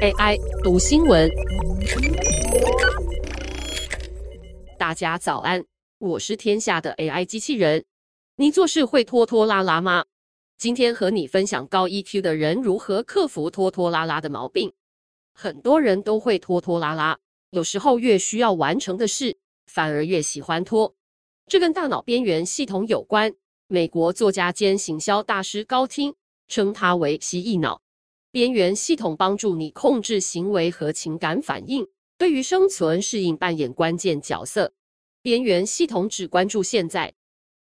[0.00, 1.28] AI 读新闻，
[4.78, 5.64] 大家早安，
[5.98, 7.84] 我是天下的 AI 机器人。
[8.36, 10.04] 你做事会拖拖拉拉吗？
[10.56, 14.72] 今天和你分享高 EQ 的人如何克服拖拖拉拉的毛病。
[15.34, 17.18] 很多人都会拖拖拉拉，
[17.50, 19.36] 有时候越需要完成的事，
[19.66, 20.94] 反而越喜欢拖。
[21.48, 23.34] 这跟大脑边缘系统有关。
[23.66, 26.14] 美国作家兼行销大师高汀
[26.46, 27.82] 称它为蜥蜴脑。
[28.30, 34.74] 边缘系统帮助你控制行为和情感反应，对于生存适应扮演关键角色。
[35.22, 37.14] 边缘系统只关注现在，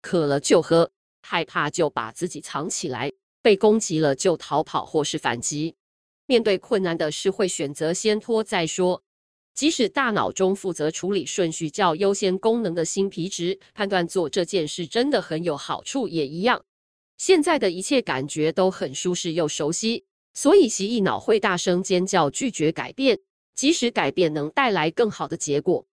[0.00, 0.90] 渴了就喝，
[1.22, 3.12] 害怕就把自己藏起来，
[3.42, 5.74] 被攻击了就逃跑或是反击。
[6.26, 9.02] 面对困难的事，会选择先拖再说。
[9.54, 16.64] 即使大脑中负责处理顺序较优先功能的新皮质判断做这件事真的很有好处，也一样。
[17.18, 20.06] 现在的一切感觉都很舒适又熟悉。
[20.34, 23.20] 所以，蜥蜴脑会大声尖叫，拒绝改变，
[23.54, 25.86] 即使改变能带来更好的结果。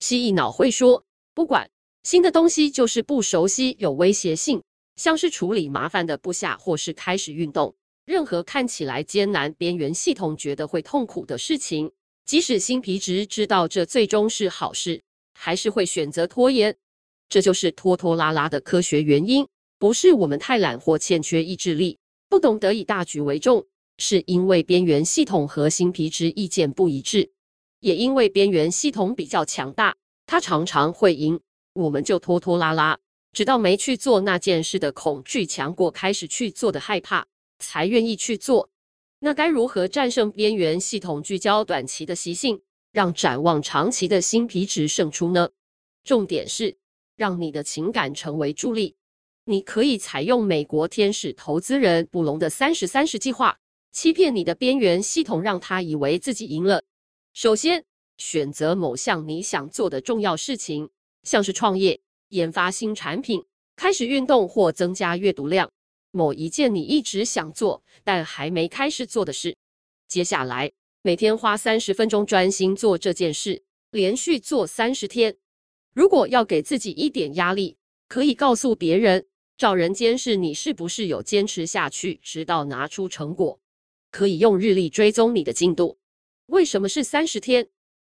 [0.00, 1.02] 蜥蜴脑会说
[1.32, 1.70] ：“不管，
[2.02, 4.62] 新的东西就是不熟悉，有威胁性，
[4.96, 7.74] 像是处理麻烦的部下，或是开始运动。
[8.04, 11.90] 任何看起来艰难、边缘系统觉得会痛苦的事情，
[12.26, 15.02] 即使新皮质知道这最终是好事，
[15.32, 16.76] 还是会选择拖延。
[17.30, 23.66] 这就是拖拖拉拉的科学原因，不是我们太懒或欠缺意志力，不懂得以大局为重。”
[23.98, 27.30] 是因为边缘系统和新皮质意见不一致，
[27.80, 31.40] 也因为边缘系统比较强大，它常常会赢，
[31.74, 32.98] 我们就拖拖拉拉，
[33.32, 37.26] 直到没去做那件事的恐惧强过开始去做的害怕，
[37.58, 38.68] 才愿意去做。
[39.20, 42.60] 那该如何战胜边缘系统聚焦短期的习性，
[42.92, 45.48] 让展望长期的新皮质胜出呢？
[46.04, 46.76] 重点是
[47.16, 48.94] 让你的情感成为助力。
[49.46, 53.58] 你可以采用美国天使投资人布隆的三十三十计划。
[53.96, 56.84] 欺骗你的边缘系统，让他以为自己赢了。
[57.32, 57.82] 首先，
[58.18, 60.90] 选择某项你想做的重要事情，
[61.22, 61.98] 像是创业、
[62.28, 63.42] 研发新产品、
[63.74, 65.72] 开始运动或增加阅读量。
[66.10, 69.56] 某一件你一直想做但还没开始做的事。
[70.06, 70.70] 接下来，
[71.00, 75.38] 每天花三十分钟专心做这件事，连续做三十天。
[75.94, 77.78] 如果要给自己一点压力，
[78.08, 79.26] 可以告诉别人，
[79.56, 83.58] 找人监视你是不是有坚持下去，直到拿出成果。
[84.10, 85.98] 可以用日历追踪你的进度。
[86.46, 87.68] 为什么是三十天？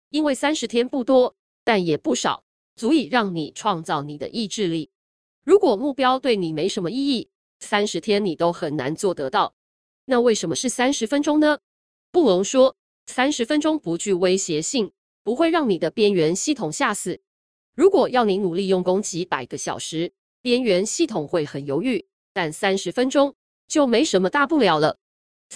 [0.09, 2.43] 因为三十天不多，但也不少，
[2.75, 4.89] 足以让你创造你的意志力。
[5.43, 7.29] 如果目标对你没什么意义，
[7.59, 9.55] 三十天你都很难做得到。
[10.05, 11.59] 那为什么是三十分钟呢？
[12.11, 12.75] 布隆说，
[13.07, 14.91] 三十分钟不具威胁性，
[15.23, 17.21] 不会让你的边缘系统吓死。
[17.73, 23.35] 如果要你努力用功几百个小时，边缘系统会很犹豫，但三十分钟
[23.67, 24.97] 就没什么大不了了。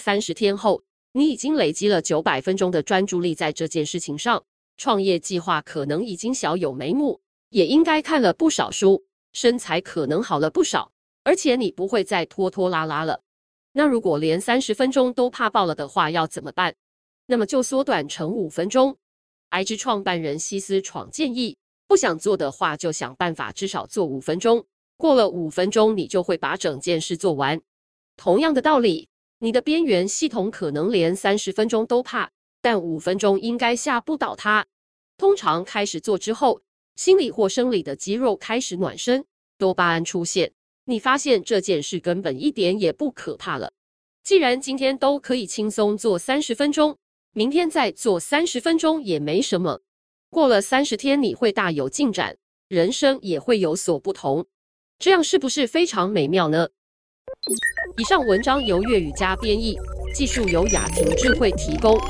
[0.00, 4.42] 三十天后，你已经累积了九百分钟的专注力在这件事情上。
[4.78, 10.90] 创业计划可能已经小有眉目，也应该看了不少书，身材可能好了不少，
[11.22, 13.20] 而且你不会再拖拖拉拉了。
[13.72, 16.74] 那如果连三十分钟都怕爆了的话，要怎么办？
[17.26, 18.96] 那么就缩短成五分钟。
[19.50, 24.64] IG 创办人西斯闯建议，不想做的话，就想办法至少做五分钟。
[24.96, 27.60] 过了五分钟，你就会把整件事做完。
[28.16, 29.09] 同样的道理。
[29.42, 32.30] 你的边缘系统可能连三十分钟都怕，
[32.60, 34.66] 但五分钟应该吓不倒它。
[35.16, 36.60] 通常开始做之后，
[36.94, 39.24] 心理或生理的肌肉开始暖身，
[39.56, 40.52] 多巴胺出现，
[40.84, 43.72] 你发现这件事根本一点也不可怕了。
[44.22, 46.98] 既然今天都可以轻松做三十分钟，
[47.32, 49.80] 明天再做三十分钟也没什么。
[50.28, 52.36] 过了三十天，你会大有进展，
[52.68, 54.46] 人生也会有所不同。
[54.98, 56.68] 这样是不是非常美妙呢？
[58.00, 59.76] 以上文章由粤语加编译，
[60.14, 62.00] 技术由雅婷智慧提供。